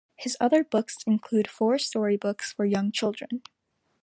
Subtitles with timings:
[0.15, 3.43] His other books include four-story books for young children.